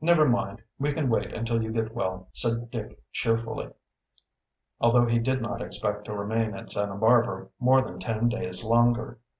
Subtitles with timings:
[0.00, 3.72] "Never mind, we can wait until you get well," said Dick cheerfully,
[4.80, 9.18] although he did not expect' to remain at Santa Barbara more than ten days longer.